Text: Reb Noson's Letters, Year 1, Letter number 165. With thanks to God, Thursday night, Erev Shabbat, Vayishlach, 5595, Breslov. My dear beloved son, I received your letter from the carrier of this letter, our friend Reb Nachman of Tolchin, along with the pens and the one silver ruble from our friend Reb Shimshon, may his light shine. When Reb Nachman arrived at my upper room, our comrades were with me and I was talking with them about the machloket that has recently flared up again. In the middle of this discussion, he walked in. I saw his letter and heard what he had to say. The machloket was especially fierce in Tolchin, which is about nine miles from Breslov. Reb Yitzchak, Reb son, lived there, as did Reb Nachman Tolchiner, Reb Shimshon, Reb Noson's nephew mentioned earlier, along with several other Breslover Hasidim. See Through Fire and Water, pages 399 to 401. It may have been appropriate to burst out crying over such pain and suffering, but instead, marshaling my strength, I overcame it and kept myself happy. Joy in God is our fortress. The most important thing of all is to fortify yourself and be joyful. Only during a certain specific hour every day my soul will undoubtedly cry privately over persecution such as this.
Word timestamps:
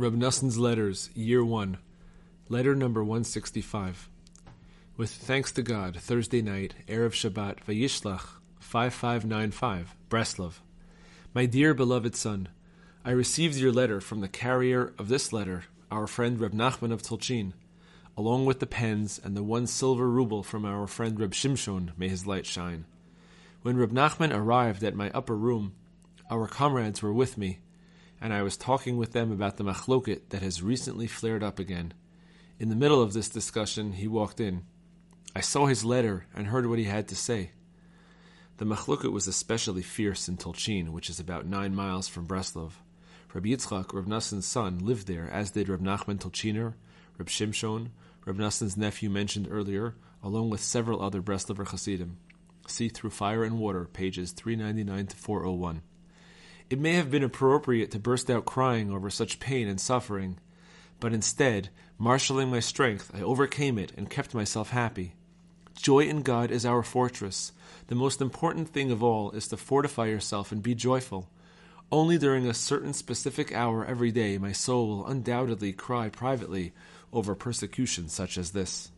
Reb 0.00 0.14
Noson's 0.14 0.56
Letters, 0.56 1.10
Year 1.14 1.44
1, 1.44 1.76
Letter 2.48 2.74
number 2.74 3.04
165. 3.04 4.08
With 4.96 5.10
thanks 5.10 5.52
to 5.52 5.62
God, 5.62 6.00
Thursday 6.00 6.40
night, 6.40 6.74
Erev 6.88 7.12
Shabbat, 7.12 7.58
Vayishlach, 7.66 8.26
5595, 8.60 9.94
Breslov. 10.08 10.54
My 11.34 11.44
dear 11.44 11.74
beloved 11.74 12.16
son, 12.16 12.48
I 13.04 13.10
received 13.10 13.56
your 13.56 13.72
letter 13.72 14.00
from 14.00 14.22
the 14.22 14.28
carrier 14.28 14.94
of 14.96 15.08
this 15.08 15.34
letter, 15.34 15.64
our 15.90 16.06
friend 16.06 16.40
Reb 16.40 16.54
Nachman 16.54 16.92
of 16.92 17.02
Tolchin, 17.02 17.52
along 18.16 18.46
with 18.46 18.60
the 18.60 18.66
pens 18.66 19.20
and 19.22 19.36
the 19.36 19.42
one 19.42 19.66
silver 19.66 20.08
ruble 20.08 20.42
from 20.42 20.64
our 20.64 20.86
friend 20.86 21.20
Reb 21.20 21.32
Shimshon, 21.32 21.90
may 21.98 22.08
his 22.08 22.26
light 22.26 22.46
shine. 22.46 22.86
When 23.60 23.76
Reb 23.76 23.92
Nachman 23.92 24.34
arrived 24.34 24.82
at 24.82 24.94
my 24.94 25.10
upper 25.10 25.36
room, 25.36 25.74
our 26.30 26.48
comrades 26.48 27.02
were 27.02 27.12
with 27.12 27.36
me 27.36 27.58
and 28.20 28.34
I 28.34 28.42
was 28.42 28.56
talking 28.56 28.96
with 28.96 29.12
them 29.12 29.32
about 29.32 29.56
the 29.56 29.64
machloket 29.64 30.28
that 30.28 30.42
has 30.42 30.62
recently 30.62 31.06
flared 31.06 31.42
up 31.42 31.58
again. 31.58 31.94
In 32.58 32.68
the 32.68 32.76
middle 32.76 33.02
of 33.02 33.12
this 33.12 33.28
discussion, 33.28 33.92
he 33.92 34.06
walked 34.06 34.40
in. 34.40 34.64
I 35.34 35.40
saw 35.40 35.66
his 35.66 35.84
letter 35.84 36.26
and 36.34 36.48
heard 36.48 36.66
what 36.66 36.78
he 36.78 36.84
had 36.84 37.08
to 37.08 37.16
say. 37.16 37.52
The 38.58 38.66
machloket 38.66 39.12
was 39.12 39.26
especially 39.26 39.80
fierce 39.80 40.28
in 40.28 40.36
Tolchin, 40.36 40.90
which 40.90 41.08
is 41.08 41.18
about 41.18 41.46
nine 41.46 41.74
miles 41.74 42.08
from 42.08 42.26
Breslov. 42.26 42.72
Reb 43.32 43.44
Yitzchak, 43.44 43.94
Reb 43.94 44.22
son, 44.42 44.78
lived 44.80 45.06
there, 45.06 45.30
as 45.30 45.52
did 45.52 45.68
Reb 45.68 45.80
Nachman 45.80 46.18
Tolchiner, 46.18 46.74
Reb 47.16 47.28
Shimshon, 47.28 47.88
Reb 48.26 48.36
Noson's 48.36 48.76
nephew 48.76 49.08
mentioned 49.08 49.48
earlier, 49.50 49.94
along 50.22 50.50
with 50.50 50.60
several 50.60 51.02
other 51.02 51.22
Breslover 51.22 51.66
Hasidim. 51.66 52.18
See 52.66 52.88
Through 52.88 53.10
Fire 53.10 53.44
and 53.44 53.58
Water, 53.58 53.86
pages 53.86 54.32
399 54.32 55.06
to 55.06 55.16
401. 55.16 55.82
It 56.70 56.78
may 56.78 56.92
have 56.94 57.10
been 57.10 57.24
appropriate 57.24 57.90
to 57.90 57.98
burst 57.98 58.30
out 58.30 58.44
crying 58.44 58.92
over 58.92 59.10
such 59.10 59.40
pain 59.40 59.66
and 59.66 59.80
suffering, 59.80 60.38
but 61.00 61.12
instead, 61.12 61.68
marshaling 61.98 62.48
my 62.48 62.60
strength, 62.60 63.10
I 63.12 63.22
overcame 63.22 63.76
it 63.76 63.90
and 63.96 64.08
kept 64.08 64.34
myself 64.34 64.70
happy. 64.70 65.14
Joy 65.74 66.04
in 66.04 66.22
God 66.22 66.52
is 66.52 66.64
our 66.64 66.84
fortress. 66.84 67.50
The 67.88 67.96
most 67.96 68.20
important 68.20 68.68
thing 68.68 68.92
of 68.92 69.02
all 69.02 69.32
is 69.32 69.48
to 69.48 69.56
fortify 69.56 70.06
yourself 70.06 70.52
and 70.52 70.62
be 70.62 70.76
joyful. 70.76 71.28
Only 71.90 72.18
during 72.18 72.46
a 72.46 72.54
certain 72.54 72.92
specific 72.92 73.52
hour 73.52 73.84
every 73.84 74.12
day 74.12 74.38
my 74.38 74.52
soul 74.52 74.86
will 74.86 75.06
undoubtedly 75.06 75.72
cry 75.72 76.08
privately 76.08 76.72
over 77.12 77.34
persecution 77.34 78.08
such 78.08 78.38
as 78.38 78.52
this. 78.52 78.92